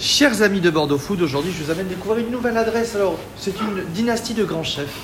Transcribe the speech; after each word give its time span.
Chers 0.00 0.42
amis 0.42 0.60
de 0.60 0.70
Bordeaux 0.70 0.96
Food, 0.96 1.22
aujourd'hui 1.22 1.52
je 1.52 1.64
vous 1.64 1.72
amène 1.72 1.88
découvrir 1.88 2.24
une 2.24 2.30
nouvelle 2.30 2.56
adresse. 2.56 2.94
Alors, 2.94 3.16
c'est 3.36 3.58
une 3.60 3.82
dynastie 3.92 4.32
de 4.32 4.44
grands 4.44 4.62
chefs. 4.62 4.94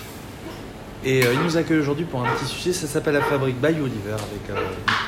Et 1.04 1.24
euh, 1.24 1.34
ils 1.34 1.40
nous 1.40 1.56
accueillent 1.56 1.80
aujourd'hui 1.80 2.04
pour 2.04 2.24
un 2.24 2.30
petit 2.36 2.46
sujet, 2.46 2.72
ça 2.72 2.86
s'appelle 2.86 3.14
la 3.14 3.22
fabrique 3.22 3.60
by 3.60 3.70
Oliver 3.70 4.12
avec 4.12 4.50
euh, 4.50 4.54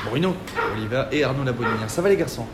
Bruno 0.09 0.35
Oliver 0.75 1.03
et 1.13 1.23
Arnaud 1.23 1.45
Labonnière. 1.45 1.89
Ça 1.89 2.01
va 2.01 2.09
les 2.09 2.17
garçons? 2.17 2.45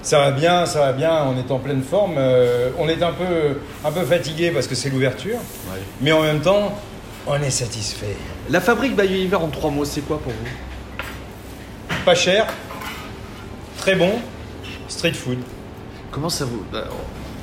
Ça 0.00 0.20
va 0.20 0.30
bien, 0.30 0.64
ça 0.64 0.80
va 0.80 0.92
bien, 0.94 1.24
on 1.24 1.36
est 1.36 1.50
en 1.50 1.58
pleine 1.58 1.82
forme. 1.82 2.14
Euh, 2.16 2.70
on 2.78 2.88
est 2.88 3.02
un 3.02 3.12
peu, 3.12 3.58
un 3.84 3.92
peu 3.92 4.02
fatigué 4.06 4.50
parce 4.50 4.66
que 4.66 4.74
c'est 4.74 4.88
l'ouverture, 4.88 5.36
mais 6.00 6.12
en 6.12 6.22
même 6.22 6.40
temps, 6.40 6.80
on 7.26 7.34
est 7.42 7.50
satisfait. 7.50 8.16
La 8.48 8.62
fabrique 8.62 8.96
by 8.96 9.02
Oliver 9.02 9.36
en 9.36 9.48
trois 9.48 9.70
mots, 9.70 9.84
c'est 9.84 10.00
quoi 10.00 10.18
pour 10.18 10.32
vous? 10.32 11.06
Pas 12.06 12.14
cher, 12.14 12.46
très 13.76 13.96
bon, 13.96 14.12
street 14.88 15.12
food. 15.12 15.40
Comment 16.10 16.28
ça 16.28 16.44
vous, 16.44 16.64
bah, 16.72 16.84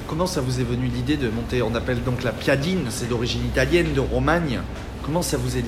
comment 0.07 0.27
ça 0.27 0.41
est 0.41 0.63
venu 0.63 0.87
l'idée 0.87 1.15
de 1.15 1.29
monter 1.29 1.61
On 1.61 1.73
appelle 1.73 2.03
donc 2.03 2.23
la 2.23 2.33
Piadine, 2.33 2.87
c'est 2.89 3.07
d'origine 3.07 3.45
italienne, 3.45 3.93
de 3.93 4.01
Romagne. 4.01 4.59
Comment 5.03 5.21
ça 5.21 5.37
vous 5.37 5.55
est 5.57 5.63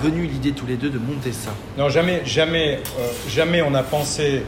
venu 0.00 0.26
l'idée 0.26 0.52
tous 0.52 0.66
les 0.66 0.76
deux 0.76 0.88
de 0.88 0.98
monter 0.98 1.32
ça? 1.32 1.50
Non, 1.76 1.88
jamais, 1.88 2.22
jamais, 2.24 2.78
euh, 3.00 3.08
jamais 3.28 3.60
on 3.60 3.74
a 3.74 3.82
pensé 3.82 4.42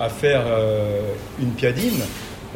à 0.00 0.08
faire 0.08 0.44
euh, 0.46 1.02
une 1.38 1.50
piadine. 1.50 2.00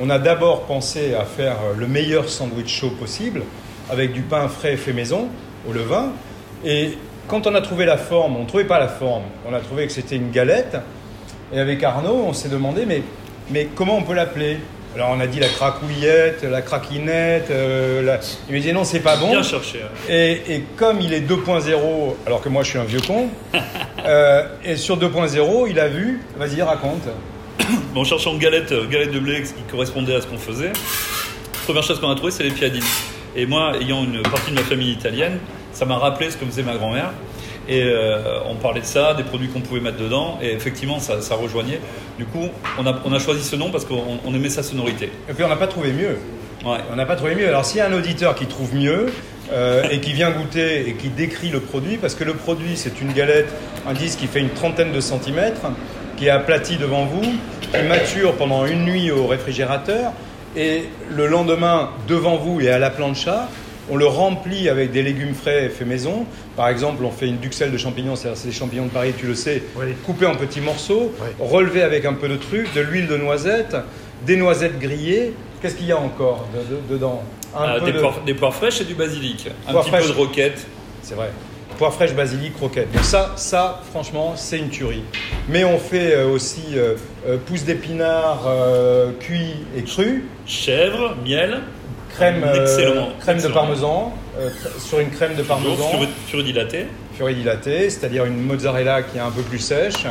On 0.01 0.09
a 0.09 0.19
d'abord 0.19 0.63
pensé 0.63 1.15
à 1.15 1.27
faire 1.27 1.57
euh, 1.63 1.75
le 1.79 1.87
meilleur 1.87 2.31
sandwich 2.31 2.69
chaud 2.69 2.93
possible, 2.99 3.43
avec 3.91 4.15
du 4.15 4.23
pain 4.23 4.49
frais 4.49 4.79
fait 4.79 4.95
maison, 4.95 5.29
au 5.69 5.75
levain. 5.75 6.13
Et 6.65 6.97
quand 7.29 7.47
on 7.47 7.55
a 7.55 7.61
trouvé 7.61 7.85
la 7.85 7.99
forme, 7.99 8.37
on 8.37 8.45
ne 8.45 8.49
trouvait 8.49 8.65
pas 8.65 8.79
la 8.79 8.89
forme, 8.89 9.25
on 9.47 9.53
a 9.53 9.61
trouvé 9.61 9.87
que 9.87 9.93
c'était 9.93 10.17
une 10.17 10.31
galette. 10.31 10.79
Et 11.53 11.59
avec 11.59 11.83
Arnaud, 11.83 12.25
on 12.27 12.33
s'est 12.33 12.49
demandé, 12.49 12.87
mais 13.51 13.69
comment 13.75 13.99
on 13.99 14.03
peut 14.03 14.15
l'appeler? 14.15 14.61
Alors 14.95 15.11
on 15.11 15.19
a 15.21 15.27
dit 15.27 15.41
la 15.41 15.49
cracouillette, 15.49 16.45
la 16.45 16.63
craquinette. 16.63 17.51
euh, 17.51 18.03
la- 18.03 18.21
Il 18.49 18.55
me 18.55 18.61
disait 18.61 18.73
non, 18.73 18.85
c'est 18.85 19.01
pas 19.01 19.17
bon. 19.17 19.31
Bien 19.31 19.43
cherché. 19.43 19.81
hein. 19.83 19.89
Et, 20.09 20.33
et 20.55 20.65
comme 20.77 21.01
il 21.01 21.13
est 21.13 21.21
2.0, 21.21 22.15
alors 22.27 22.41
que 22.41 22.49
moi 22.49 22.63
je 22.63 22.71
suis 22.71 22.79
un 22.79 22.85
vieux 22.85 23.01
con, 23.01 23.29
euh, 24.07 24.45
et 24.65 24.77
sur 24.77 24.97
2.0, 24.97 25.67
il 25.69 25.81
a 25.81 25.89
vu, 25.89 26.21
vas-y, 26.37 26.63
raconte. 26.63 27.03
Bon, 27.95 28.01
en 28.01 28.05
cherchant 28.05 28.35
galette, 28.37 28.73
euh, 28.73 28.87
galette 28.89 29.13
de 29.13 29.19
blé 29.21 29.43
qui 29.43 29.53
correspondait 29.71 30.15
à 30.15 30.21
ce 30.21 30.27
qu'on 30.27 30.39
faisait, 30.39 30.73
première 31.65 31.83
chose 31.83 32.01
qu'on 32.01 32.11
a 32.11 32.15
trouvé, 32.17 32.31
c'est 32.33 32.43
les 32.43 32.51
piadines. 32.51 32.83
Et 33.37 33.47
moi, 33.47 33.73
ayant 33.81 34.05
une 34.05 34.23
partie 34.23 34.51
de 34.53 34.57
ma 34.57 34.63
famille 34.63 34.93
italienne, 34.93 35.39
ça 35.73 35.85
m'a 35.85 35.97
rappelé 35.99 36.31
ce 36.31 36.37
que 36.37 36.45
faisait 36.45 36.63
ma 36.63 36.75
grand-mère. 36.77 37.11
Et 37.69 37.83
euh, 37.83 38.41
on 38.49 38.57
parlait 38.57 38.81
de 38.81 38.87
ça, 38.87 39.15
des 39.15 39.23
produits 39.23 39.49
qu'on 39.49 39.61
pouvait 39.61 39.81
mettre 39.81 39.99
dedans, 39.99 40.39
et 40.43 40.53
effectivement, 40.53 40.99
ça, 40.99 41.21
ça 41.23 41.35
rejoignait. 41.35 41.81
Du 42.19 42.27
coup, 42.27 42.49
on 42.79 42.87
a, 42.87 42.95
on 43.05 43.13
a 43.13 43.19
choisi 43.19 43.43
ce 43.43 43.57
nom 43.57 43.71
parce 43.71 43.85
qu'on 43.85 44.19
on 44.25 44.35
aimait 44.35 44.51
sa 44.51 44.63
sonorité. 44.63 45.11
Et 45.29 45.33
puis 45.33 45.45
on 45.45 45.49
n'a 45.49 45.57
pas 45.57 45.67
trouvé 45.67 45.93
mieux. 45.93 46.19
Ouais. 46.65 46.79
On 46.93 46.97
n'a 46.97 47.07
pas 47.07 47.17
trouvé 47.17 47.35
mieux. 47.35 47.49
Alors 47.49 47.65
s'il 47.65 47.79
y 47.79 47.81
a 47.81 47.87
un 47.87 47.93
auditeur 47.93 48.35
qui 48.35 48.47
trouve 48.47 48.75
mieux 48.75 49.07
euh, 49.53 49.83
et 49.91 50.01
qui 50.01 50.13
vient 50.13 50.31
goûter 50.31 50.89
et 50.89 50.95
qui 50.95 51.09
décrit 51.09 51.51
le 51.51 51.61
produit, 51.61 51.99
parce 51.99 52.15
que 52.15 52.25
le 52.25 52.35
produit 52.35 52.77
c'est 52.77 53.01
une 53.01 53.13
galette, 53.13 53.53
un 53.87 53.93
disque 53.93 54.21
qui 54.21 54.27
fait 54.27 54.41
une 54.41 54.51
trentaine 54.51 54.93
de 54.93 55.01
centimètres, 55.01 55.67
qui 56.17 56.27
est 56.27 56.31
aplati 56.31 56.77
devant 56.77 57.05
vous, 57.05 57.35
qui 57.61 57.83
mature 57.87 58.35
pendant 58.35 58.65
une 58.67 58.85
nuit 58.85 59.11
au 59.11 59.27
réfrigérateur, 59.27 60.13
et 60.57 60.85
le 61.11 61.27
lendemain 61.27 61.91
devant 62.09 62.37
vous 62.37 62.61
et 62.61 62.71
à 62.71 62.79
la 62.79 62.91
plancha, 62.91 63.49
on 63.91 63.97
le 63.97 64.07
remplit 64.07 64.69
avec 64.69 64.91
des 64.93 65.03
légumes 65.03 65.35
frais 65.35 65.69
faits 65.69 65.87
maison. 65.87 66.27
Par 66.57 66.69
exemple, 66.69 67.05
on 67.05 67.11
fait 67.11 67.27
une 67.29 67.39
duxelle 67.39 67.71
de 67.73 67.79
champignons, 67.79 68.17
c'est-à-dire 68.17 68.39
c'est 68.39 68.49
des 68.49 68.55
champignons 68.55 68.87
de 68.87 68.91
Paris, 68.91 69.13
tu 69.19 69.27
le 69.27 69.35
sais, 69.35 69.63
Oui. 69.77 69.87
coupés 70.07 70.27
en 70.27 70.35
petits 70.37 70.61
morceaux, 70.61 71.13
Oui. 71.21 71.29
relevés 71.41 71.83
avec 71.83 72.05
un 72.05 72.15
peu 72.15 72.29
de 72.29 72.37
truc, 72.37 72.73
de 72.75 72.81
l'huile 72.81 73.07
de 73.07 73.17
noisette, 73.17 73.77
des 74.27 74.37
noisettes 74.37 74.79
grillées. 74.79 75.33
Qu'est-ce 75.61 75.75
qu'il 75.77 75.87
y 75.87 75.93
a 75.93 75.99
encore 75.99 76.47
de- 76.55 76.77
de- 76.77 76.95
dedans 76.95 77.23
Un 77.57 77.77
Euh, 77.77 77.79
peu 77.81 77.87
des, 77.87 77.93
de- 77.93 77.99
poires, 78.01 78.21
des 78.27 78.35
poires 78.35 78.55
fraîches 78.55 78.81
et 78.81 78.85
du 78.85 78.95
basilic. 78.95 79.49
Un 79.69 79.71
Poires 79.73 79.85
petit 79.85 79.91
fraîches. 79.91 80.07
peu 80.07 80.13
de 80.13 80.17
roquette. 80.19 80.67
C'est 81.03 81.15
vrai. 81.15 81.31
Poire 81.79 81.93
fraîche, 81.93 82.13
basilic, 82.15 82.55
croquette. 82.55 82.93
Donc 82.93 83.03
ça, 83.05 83.33
ça, 83.37 83.81
franchement, 83.91 84.35
c'est 84.37 84.59
une 84.59 84.69
tuerie. 84.69 85.03
Mais 85.49 85.65
on 85.65 85.79
fait 85.79 86.15
euh, 86.15 86.29
aussi 86.29 86.63
euh, 86.77 86.95
euh, 87.29 87.37
pousses 87.37 87.65
d'épinards 87.65 88.45
euh, 88.47 89.11
cuits 89.19 89.55
et 89.77 89.83
crus, 89.83 90.23
Chèvre, 90.47 91.17
miel, 91.27 91.61
crème, 92.15 92.43
euh, 92.45 92.63
Excellent, 92.63 93.09
crème 93.21 93.41
de 93.41 93.49
parmesan, 93.49 94.13
euh, 94.39 94.49
sur 94.79 95.01
une 95.01 95.11
crème 95.11 95.35
de 95.35 95.43
parmesan, 95.43 95.75
toujours 95.91 96.07
furidilaté. 96.27 96.87
furidilatée, 97.17 97.91
c'est-à-dire 97.91 98.25
une 98.25 98.41
mozzarella 98.41 99.03
qui 99.03 99.19
est 99.19 99.21
un 99.21 99.31
peu 99.31 99.43
plus 99.43 99.59
sèche. 99.59 100.07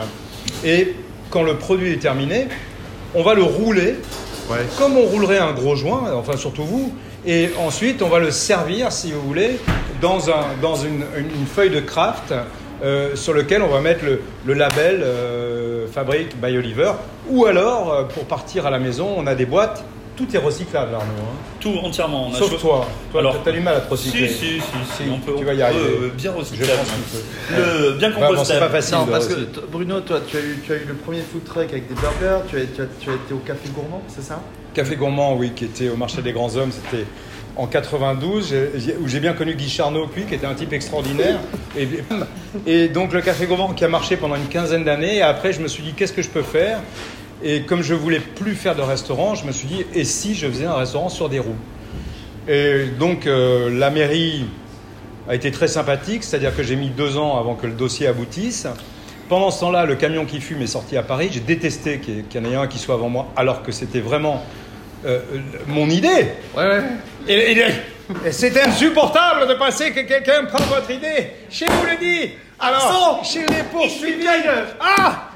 Et 0.65 0.95
quand 1.29 1.43
le 1.43 1.55
produit 1.55 1.93
est 1.93 1.97
terminé, 2.01 2.47
on 3.15 3.23
va 3.23 3.33
le 3.33 3.43
rouler 3.43 3.95
Ouais. 4.49 4.57
comme 4.77 4.97
on 4.97 5.03
roulerait 5.03 5.37
un 5.39 5.53
gros 5.53 5.75
joint, 5.77 6.11
enfin 6.15 6.35
surtout 6.35 6.65
vous, 6.65 6.93
et 7.25 7.49
ensuite 7.65 8.01
on 8.01 8.09
va 8.09 8.19
le 8.19 8.29
servir, 8.29 8.91
si 8.91 9.13
vous 9.13 9.21
voulez, 9.21 9.57
dans, 10.01 10.29
un, 10.29 10.43
dans 10.61 10.75
une, 10.75 11.03
une- 11.17 11.29
une 11.39 11.45
feuille 11.45 11.69
de 11.69 11.79
craft 11.79 12.33
euh, 12.83 13.15
sur 13.15 13.31
lequel 13.33 13.61
on 13.61 13.69
va 13.69 13.79
mettre 13.79 14.03
le, 14.03 14.19
le 14.45 14.53
label 14.53 15.01
euh, 15.01 15.87
Fabrique 15.87 16.35
by 16.41 16.57
Oliver. 16.57 16.91
Ou 17.29 17.45
alors, 17.45 17.93
euh, 17.93 18.03
pour 18.03 18.25
partir 18.25 18.65
à 18.65 18.69
la 18.69 18.79
maison, 18.79 19.07
on 19.15 19.25
a 19.27 19.33
des 19.35 19.45
boîtes, 19.45 19.85
tout 20.15 20.27
est 20.35 20.37
recyclable, 20.39 20.93
Arnaud. 20.95 21.07
hein. 21.19 21.35
Tout 21.59 21.75
entièrement. 21.83 22.27
On 22.29 22.33
a 22.33 22.37
Sauf 22.37 22.51
cho- 22.51 22.57
toi, 22.57 22.87
toi 23.11 23.19
Alors, 23.21 23.41
t'as 23.43 23.51
du 23.51 23.59
mal 23.61 23.75
à 23.77 23.81
te 23.81 23.89
recycler. 23.89 24.27
si, 24.27 24.35
si, 24.35 24.45
si, 24.59 24.61
Si, 24.97 25.03
on 25.11 25.19
peut, 25.19 25.33
tu 25.37 25.43
vas 25.45 25.53
y 25.53 25.61
on 25.61 25.65
arriver. 25.65 25.79
peut, 25.79 26.03
euh, 26.05 26.09
bien 26.15 26.31
Je 26.33 26.37
recyclable. 26.39 26.71
pense 26.79 26.87
qu'on 26.89 27.17
peut. 27.17 27.61
Le, 27.61 27.91
bien 27.97 28.09
Bah, 28.09 28.15
bon, 28.15 28.21
c'est 28.21 28.27
compostable. 28.33 28.59
pas 28.59 28.69
facile. 28.69 28.97
Non, 28.97 29.05
parce 29.07 29.27
que 29.27 29.35
Bruno, 29.71 29.99
toi, 30.01 30.19
tu 30.27 30.37
as, 30.37 30.39
eu, 30.41 30.59
tu 30.65 30.71
as 30.71 30.75
eu 30.75 30.85
le 30.87 30.93
premier 30.93 31.21
food 31.21 31.43
truck 31.45 31.69
avec 31.71 31.87
des 31.87 31.95
burgers, 31.95 32.43
tu 32.49 32.57
as, 32.57 32.61
tu 32.61 32.81
as- 32.81 32.85
tu 32.99 33.09
as 33.09 33.13
été 33.13 33.33
au 33.33 33.37
Café 33.37 33.69
Gourmand, 33.73 34.01
c'est 34.07 34.23
ça? 34.23 34.41
Café 34.73 34.95
Gourmand, 34.95 35.35
oui, 35.35 35.51
qui 35.55 35.65
était 35.65 35.89
au 35.89 35.95
marché 35.95 36.21
des 36.21 36.31
grands 36.31 36.55
hommes, 36.55 36.71
c'était 36.71 37.05
en 37.55 37.67
92, 37.67 38.49
j'ai- 38.49 38.71
j'ai- 38.79 38.95
où 38.99 39.07
j'ai 39.07 39.19
bien 39.19 39.33
connu 39.33 39.53
Guy 39.53 39.69
Charnot, 39.69 40.07
lui, 40.15 40.23
qui 40.25 40.33
était 40.33 40.47
un 40.47 40.55
type 40.55 40.73
extraordinaire. 40.73 41.39
Et, 41.77 41.87
et 42.67 42.87
donc 42.87 43.13
le 43.13 43.21
Café 43.21 43.45
Gourmand 43.47 43.73
qui 43.73 43.83
a 43.83 43.87
marché 43.87 44.15
pendant 44.17 44.35
une 44.35 44.47
quinzaine 44.47 44.83
d'années. 44.83 45.17
Et 45.17 45.21
après, 45.23 45.53
je 45.53 45.59
me 45.61 45.67
suis 45.67 45.81
dit, 45.83 45.93
qu'est-ce 45.93 46.13
que 46.13 46.21
je 46.21 46.29
peux 46.29 46.41
faire? 46.43 46.79
Et 47.43 47.63
comme 47.63 47.81
je 47.81 47.93
voulais 47.93 48.19
plus 48.21 48.55
faire 48.55 48.75
de 48.75 48.81
restaurant, 48.81 49.35
je 49.35 49.45
me 49.45 49.51
suis 49.51 49.67
dit, 49.67 49.85
et 49.93 50.05
si 50.05 50.33
je 50.33 50.47
faisais 50.47 50.65
un 50.65 50.75
restaurant 50.75 51.09
sur 51.09 51.27
des 51.29 51.39
roues? 51.39 51.57
Et 52.47 52.85
donc 52.99 53.27
euh, 53.27 53.69
la 53.77 53.89
mairie 53.89 54.45
a 55.29 55.35
été 55.35 55.51
très 55.51 55.67
sympathique, 55.67 56.23
c'est-à-dire 56.23 56.55
que 56.55 56.63
j'ai 56.63 56.75
mis 56.75 56.89
deux 56.89 57.17
ans 57.17 57.39
avant 57.39 57.55
que 57.55 57.67
le 57.67 57.73
dossier 57.73 58.07
aboutisse. 58.07 58.67
Pendant 59.29 59.51
ce 59.51 59.61
temps-là, 59.61 59.85
le 59.85 59.95
camion 59.95 60.25
qui 60.25 60.41
fume 60.41 60.61
est 60.61 60.67
sorti 60.67 60.97
à 60.97 61.03
Paris. 61.03 61.29
J'ai 61.31 61.39
détesté 61.39 61.99
qu'il 61.99 62.23
y 62.33 62.37
en 62.39 62.49
ait 62.51 62.55
un 62.55 62.67
qui 62.67 62.77
soit 62.79 62.95
avant 62.95 63.09
moi, 63.09 63.27
alors 63.35 63.63
que 63.63 63.71
c'était 63.71 64.01
vraiment 64.01 64.43
euh, 65.05 65.19
mon 65.67 65.89
idée. 65.89 66.27
Ouais, 66.55 66.67
ouais. 66.67 66.81
Et, 67.27 67.51
et- 67.53 67.65
et 68.25 68.31
c'est 68.33 68.59
insupportable 68.61 69.47
de 69.47 69.53
passer 69.53 69.91
que 69.91 70.01
quelqu'un 70.01 70.43
prend 70.43 70.63
votre 70.65 70.91
idée. 70.91 71.27
Je 71.49 71.63
vous 71.65 71.85
le 71.85 71.97
dis. 71.99 72.31
Alors, 72.63 73.21
je 73.23 73.39
l'ai 73.39 73.63
poursuivi. 73.71 74.25
Ah, 74.79 75.29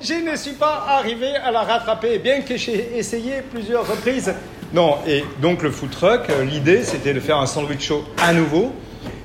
Je 0.00 0.14
ne 0.30 0.36
suis 0.36 0.52
pas 0.52 0.84
arrivé 0.88 1.34
à 1.36 1.50
la 1.50 1.62
rattraper, 1.62 2.18
bien 2.18 2.42
que 2.42 2.56
j'ai 2.56 2.98
essayé 2.98 3.42
plusieurs 3.50 3.86
reprises. 3.86 4.34
Non, 4.72 4.98
et 5.06 5.24
donc 5.40 5.62
le 5.62 5.70
food 5.70 5.90
truck, 5.90 6.28
euh, 6.30 6.44
l'idée 6.44 6.84
c'était 6.84 7.12
de 7.14 7.18
faire 7.20 7.38
un 7.38 7.46
sandwich 7.46 7.88
chaud 7.88 8.04
à 8.22 8.32
nouveau, 8.32 8.72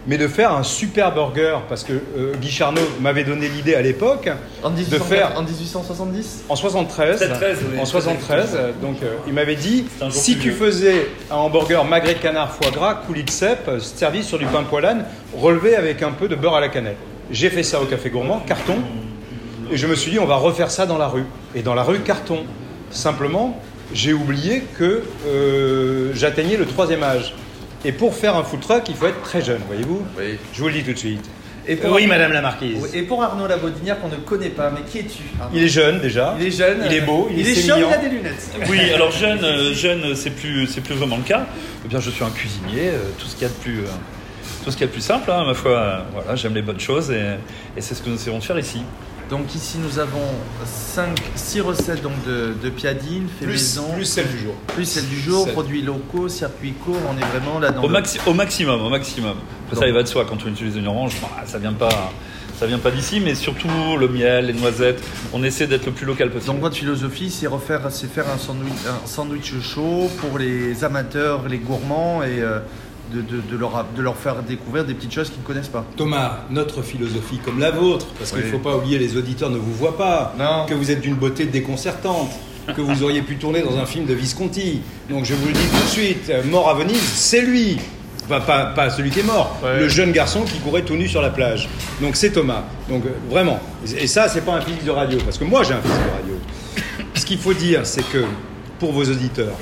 mais 0.08 0.18
de 0.18 0.28
faire 0.28 0.52
un 0.52 0.64
super 0.64 1.14
burger, 1.14 1.58
parce 1.70 1.84
que 1.84 1.94
euh, 1.94 2.34
Guy 2.42 2.50
Charnot 2.50 2.82
m'avait 3.00 3.24
donné 3.26 3.48
l'idée 3.50 3.76
à 3.76 3.82
l'époque 3.84 4.28
En, 4.64 4.72
de 4.72 4.78
1800 4.78 5.04
faire 5.06 5.34
en 5.38 5.44
1870 5.44 6.46
en 6.50 6.56
73, 6.56 7.18
73, 7.20 7.58
oui. 7.74 7.80
en 7.80 7.86
73, 7.86 8.50
euh, 8.56 8.72
donc 8.82 8.98
euh, 9.04 9.14
il 9.28 9.34
m'avait 9.34 9.56
dit 9.56 9.86
si 10.10 10.36
tu 10.38 10.50
vieux. 10.50 10.54
faisais 10.54 11.10
un 11.30 11.36
hamburger 11.36 11.84
magret 11.86 12.16
canard 12.16 12.52
foie 12.52 12.72
gras, 12.72 12.96
coulis 13.06 13.24
de 13.24 13.30
cèpe, 13.30 13.70
servi 13.80 14.24
sur 14.24 14.40
du 14.40 14.46
pain 14.46 14.64
poilane, 14.64 15.06
relevé 15.38 15.76
avec 15.76 16.02
un 16.02 16.12
peu 16.12 16.28
de 16.28 16.36
beurre 16.36 16.56
à 16.56 16.62
la 16.62 16.70
cannelle. 16.70 16.98
J'ai 17.32 17.50
fait 17.50 17.64
ça 17.64 17.82
au 17.82 17.86
café 17.86 18.10
gourmand, 18.10 18.40
carton, 18.40 18.78
et 19.72 19.78
je 19.78 19.88
me 19.88 19.96
suis 19.96 20.12
dit 20.12 20.20
on 20.20 20.26
va 20.26 20.36
refaire 20.36 20.72
ça 20.72 20.86
dans 20.86 20.98
la 20.98 21.08
rue. 21.08 21.26
Et 21.56 21.62
dans 21.62 21.74
la 21.74 21.84
rue, 21.84 22.00
carton. 22.00 22.44
Simplement, 22.92 23.60
j'ai 23.94 24.14
oublié 24.14 24.64
que 24.78 25.04
euh, 25.28 26.12
j'atteignais 26.14 26.58
le 26.58 26.66
troisième 26.66 27.04
âge. 27.04 27.34
Et 27.84 27.92
pour 27.92 28.16
faire 28.16 28.36
un 28.36 28.44
food 28.44 28.62
truck, 28.62 28.84
il 28.90 28.96
faut 28.96 29.08
être 29.08 29.22
très 29.22 29.42
jeune, 29.42 29.62
voyez-vous 29.68 30.02
Oui. 30.18 30.38
Je 30.54 30.62
vous 30.62 30.68
le 30.68 30.74
dis 30.74 30.84
tout 30.84 30.94
de 30.94 30.98
suite. 30.98 31.30
Et 31.68 31.76
pour, 31.76 31.94
Oui, 31.94 32.06
madame 32.08 32.32
la 32.32 32.42
marquise. 32.42 32.78
Et 32.94 33.02
pour 33.02 33.24
Arnaud 33.24 33.48
Labodinière 33.48 34.00
qu'on 34.00 34.10
ne 34.10 34.18
connaît 34.18 34.50
pas, 34.50 34.70
mais 34.72 34.82
qui 34.90 35.00
es-tu 35.00 35.24
Il 35.54 35.64
est 35.64 35.68
jeune 35.68 36.00
déjà. 36.00 36.36
Il 36.40 36.46
est 36.48 36.52
jeune. 36.52 36.84
Il 36.86 36.94
est 36.94 37.02
beau, 37.02 37.28
il, 37.32 37.40
Il, 37.40 37.48
est, 37.48 37.52
est 37.52 37.68
chaud, 37.68 37.76
il 37.78 37.94
a 37.94 37.98
des 37.98 38.10
lunettes. 38.10 38.50
Oui, 38.70 38.80
alors 38.94 39.12
jeune, 39.12 39.44
euh, 39.44 39.74
jeune, 39.74 40.16
c'est 40.16 40.30
plus, 40.30 40.68
c'est 40.68 40.82
plus 40.82 40.96
vraiment 40.96 41.18
le 41.18 41.24
cas. 41.24 41.46
Eh 41.84 41.88
bien, 41.88 42.00
je 42.00 42.10
suis 42.12 42.24
un 42.24 42.30
cuisinier, 42.30 42.90
euh, 42.90 43.00
tout 43.18 43.26
ce 43.26 43.34
qu'il 43.36 43.44
y 43.44 43.46
a 43.46 43.50
de 43.50 43.54
plus, 43.56 43.80
euh, 43.80 43.88
tout 44.66 44.72
ce 44.72 44.76
qu'il 44.78 44.82
y 44.82 44.84
a 44.86 44.88
de 44.88 44.92
plus 44.94 45.02
simple, 45.02 45.32
hein, 45.32 45.46
ma 45.46 45.54
foi. 45.54 46.04
voilà, 46.14 46.36
j'aime 46.36 46.56
les 46.56 46.62
bonnes 46.64 46.80
choses 46.80 47.12
et, 47.12 47.36
et 47.78 47.82
c'est 47.82 47.96
ce 47.96 48.02
que 48.02 48.10
nous 48.10 48.16
essayons 48.16 48.40
de 48.40 48.44
faire 48.44 48.58
ici. 48.60 48.82
Donc 49.30 49.56
ici 49.56 49.78
nous 49.82 49.98
avons 50.00 50.20
5, 50.66 51.18
6 51.36 51.62
recettes 51.62 52.02
donc 52.04 52.14
de, 52.28 52.54
de 52.62 52.70
piadine, 52.70 53.28
fait 53.40 53.46
Plus, 53.46 53.54
maison, 53.54 53.92
plus 53.96 54.06
celle 54.06 54.28
du 54.28 54.38
jour. 54.40 54.54
plus 54.68 54.86
celle 54.86 55.08
du 55.08 55.20
jour, 55.20 55.48
produits 55.52 55.82
locaux, 55.82 56.30
circuit 56.30 56.74
court, 56.74 56.98
on 57.10 57.18
est 57.18 57.26
vraiment 57.40 57.60
là 57.60 57.72
dans 57.72 57.84
Au, 57.84 57.88
le- 57.88 57.94
maxi- 57.94 58.20
au 58.28 58.34
maximum, 58.34 58.82
au 58.84 58.90
maximum. 58.90 59.36
Après, 59.68 59.80
ça, 59.80 59.88
il 59.88 59.94
va 59.94 60.04
de 60.04 60.08
soi. 60.08 60.26
Quand 60.30 60.38
on 60.46 60.50
utilise 60.50 60.76
une 60.76 60.88
orange, 60.88 61.14
bah, 61.22 61.30
ça 61.46 61.58
vient 61.58 61.74
pas, 61.74 62.12
Ça 62.60 62.68
vient 62.68 62.78
pas 62.80 62.92
d'ici, 62.92 63.20
mais 63.20 63.34
surtout 63.36 63.68
le 64.00 64.08
miel, 64.08 64.46
les 64.46 64.54
noisettes. 64.54 65.04
On 65.34 65.44
essaie 65.44 65.66
d'être 65.68 65.88
le 65.88 65.92
plus 65.92 66.06
local 66.06 66.30
possible. 66.30 66.54
Donc 66.54 66.62
votre 66.62 66.76
philosophie, 66.78 67.30
c'est 67.32 67.48
refaire, 67.48 67.82
c'est 67.90 68.08
faire 68.10 68.30
un 68.30 68.38
sandwich, 68.38 68.72
un 68.88 69.06
sandwich 69.08 69.54
chaud 69.62 70.10
pour 70.22 70.38
les 70.40 70.84
amateurs, 70.86 71.50
les 71.50 71.58
gourmands 71.58 72.24
et 72.24 72.40
euh, 72.42 72.60
de, 73.14 73.22
de- 73.22 73.42
de 73.42 73.58
leur, 73.58 73.86
de 73.96 74.02
leur 74.02 74.16
faire 74.16 74.36
découvrir 74.44 74.86
des 74.86 74.94
petites 74.94 75.14
choses 75.14 75.30
qu'ils 75.30 75.42
ne 75.42 75.46
connaissent 75.46 75.68
pas. 75.70 75.86
Thomas, 75.98 76.40
notre 76.50 76.82
philosophie 76.82 77.40
comme 77.44 77.60
la 77.60 77.72
vôtre, 77.72 78.08
parce 78.18 78.32
qu'il 78.32 78.42
ne 78.46 78.52
faut 78.52 78.60
pas 78.60 78.76
oublier, 78.76 78.98
les 79.00 79.18
auditeurs 79.18 79.50
ne 79.50 79.58
vous 79.58 79.74
voient 79.74 79.98
pas, 79.98 80.34
Non. 80.38 80.66
que 80.68 80.74
vous 80.74 80.92
êtes 80.92 81.02
d'une 81.02 81.16
beauté 81.16 81.46
déconcertante, 81.46 82.32
que 82.76 82.82
vous 82.82 83.04
auriez 83.04 83.22
pu 83.22 83.36
tourner 83.38 83.62
dans 83.62 83.78
un 83.78 83.86
film 83.86 84.06
de 84.06 84.14
Visconti. 84.14 84.82
Donc 85.10 85.26
je 85.26 85.34
vous 85.36 85.48
le 85.48 85.54
dis 85.54 85.60
tout 85.68 85.84
de 85.84 85.90
suite, 85.90 86.32
mort 86.50 86.70
à 86.70 86.74
Venise, 86.74 87.00
c'est 87.00 87.42
lui. 87.42 87.78
Enfin, 88.28 88.40
pas, 88.42 88.66
pas 88.66 88.90
celui 88.90 89.12
qui 89.12 89.20
est 89.20 89.24
mort, 89.24 89.56
Ouais. 89.64 89.82
le 89.82 89.88
jeune 89.88 90.12
garçon 90.12 90.42
qui 90.42 90.58
courait 90.60 90.82
tout 90.82 90.96
nu 90.96 91.08
sur 91.08 91.22
la 91.22 91.30
plage. 91.30 91.70
Donc 92.02 92.16
c'est 92.16 92.32
Thomas. 92.32 92.64
Donc 92.90 93.06
euh, 93.06 93.10
vraiment. 93.30 93.60
Et 94.00 94.08
ça, 94.08 94.28
c'est 94.30 94.42
pas 94.42 94.54
un 94.54 94.62
physique 94.62 94.84
de 94.84 94.90
radio, 94.90 95.20
parce 95.24 95.38
que 95.38 95.44
moi 95.44 95.62
j'ai 95.62 95.74
un 95.76 95.82
physique 95.82 95.98
de 96.06 96.18
radio. 96.18 96.40
Ce 97.14 97.24
qu'il 97.24 97.38
faut 97.38 97.54
dire, 97.54 97.82
c'est 97.86 98.02
que 98.10 98.24
pour 98.80 98.94
vos 98.94 99.04
auditeurs, 99.06 99.54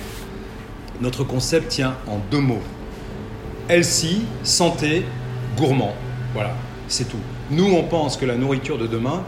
notre 1.02 1.26
concept 1.26 1.68
tient 1.70 1.96
en 2.08 2.20
deux 2.32 2.40
mots. 2.40 2.62
Healthy, 3.70 4.24
santé, 4.44 5.06
gourmand. 5.58 5.94
Voilà, 6.34 6.54
c'est 6.88 7.08
tout. 7.08 7.18
Nous, 7.50 7.66
on 7.66 7.84
pense 7.84 8.18
que 8.18 8.26
la 8.26 8.36
nourriture 8.36 8.78
de 8.78 8.88
demain 8.88 9.24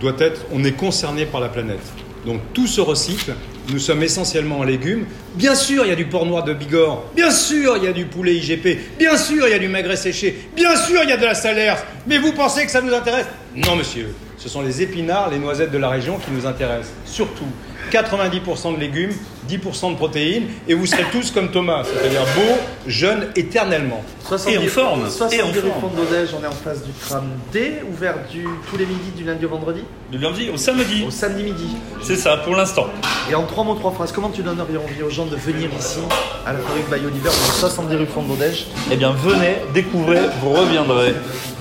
doit 0.00 0.14
être, 0.18 0.42
on 0.52 0.64
est 0.64 0.72
concerné 0.72 1.26
par 1.26 1.40
la 1.40 1.48
planète. 1.48 1.80
Donc 2.26 2.40
tout 2.52 2.66
se 2.66 2.80
recycle. 2.80 3.34
Nous 3.72 3.78
sommes 3.78 4.02
essentiellement 4.02 4.58
en 4.58 4.62
légumes. 4.64 5.06
Bien 5.34 5.54
sûr, 5.54 5.84
il 5.84 5.88
y 5.88 5.92
a 5.92 5.96
du 5.96 6.06
porc 6.06 6.26
noir 6.26 6.44
de 6.44 6.52
Bigorre. 6.52 7.04
Bien 7.14 7.30
sûr, 7.30 7.76
il 7.76 7.84
y 7.84 7.86
a 7.86 7.92
du 7.92 8.04
poulet 8.04 8.34
IGP. 8.36 8.98
Bien 8.98 9.16
sûr, 9.16 9.46
il 9.46 9.50
y 9.50 9.54
a 9.54 9.58
du 9.58 9.68
magret 9.68 9.96
séché. 9.96 10.48
Bien 10.56 10.76
sûr, 10.76 11.00
il 11.02 11.08
y 11.08 11.12
a 11.12 11.16
de 11.16 11.24
la 11.24 11.34
salers. 11.34 11.76
Mais 12.06 12.18
vous 12.18 12.32
pensez 12.32 12.64
que 12.64 12.70
ça 12.70 12.82
nous 12.82 12.92
intéresse? 12.92 13.26
Non, 13.54 13.76
monsieur. 13.76 14.14
Ce 14.38 14.48
sont 14.48 14.62
les 14.62 14.82
épinards, 14.82 15.30
les 15.30 15.38
noisettes 15.38 15.70
de 15.70 15.78
la 15.78 15.88
région 15.88 16.18
qui 16.18 16.30
nous 16.30 16.46
intéressent. 16.46 16.92
Surtout, 17.04 17.46
90% 17.90 18.74
de 18.74 18.80
légumes, 18.80 19.12
10% 19.48 19.90
de 19.92 19.96
protéines, 19.96 20.46
et 20.68 20.74
vous 20.74 20.86
serez 20.86 21.04
tous 21.12 21.30
comme 21.30 21.50
Thomas, 21.50 21.82
c'est-à-dire 21.84 22.22
beau, 22.36 22.56
jeune, 22.86 23.28
éternellement. 23.36 24.02
Et 24.46 24.58
en 24.58 24.62
forme. 24.68 25.06
Et 25.06 25.10
70 25.10 25.40
en 25.40 25.46
forme. 25.46 25.80
Fond 25.80 25.90
d'Odège, 25.96 26.28
on 26.38 26.44
est 26.44 26.46
en 26.46 26.52
face 26.52 26.84
du 26.84 26.92
tram 26.92 27.24
D, 27.52 27.80
ouvert 27.90 28.14
du, 28.30 28.46
tous 28.70 28.76
les 28.76 28.86
midis 28.86 29.10
du 29.16 29.24
lundi 29.24 29.44
au 29.44 29.48
vendredi, 29.48 29.82
Du 30.12 30.18
lundi 30.18 30.50
au 30.54 30.56
samedi. 30.56 31.04
au 31.06 31.10
samedi 31.10 31.42
midi. 31.42 31.66
C'est 32.02 32.16
ça, 32.16 32.36
pour 32.38 32.54
l'instant. 32.54 32.86
Et 33.30 33.34
en 33.34 33.42
trois 33.44 33.64
mots, 33.64 33.74
trois 33.74 33.90
phrases, 33.90 34.12
comment 34.12 34.30
tu 34.30 34.42
donnerais 34.42 34.76
envie 34.76 35.02
aux 35.02 35.10
gens 35.10 35.26
de 35.26 35.36
venir 35.36 35.68
ici, 35.78 35.98
à 36.46 36.52
la 36.52 36.60
fabrique 36.60 36.88
Bayo 36.88 37.08
Oliver, 37.08 37.28
dans 37.28 37.52
70 37.52 37.96
rue 37.96 38.06
d'Odège 38.28 38.66
Eh 38.92 38.96
bien, 38.96 39.10
venez, 39.12 39.56
découvrez, 39.74 40.20
vous 40.40 40.50
reviendrez. 40.50 41.14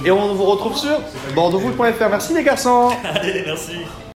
Et 0.06 0.12
on 0.12 0.34
vous 0.34 0.46
retrouve 0.46 0.78
sur 0.78 1.00
bordeauxfoot.fr. 1.36 2.10
Merci 2.10 2.34
les 2.34 2.44
garçons 2.44 2.90
Allez, 3.16 3.44
merci. 3.46 3.74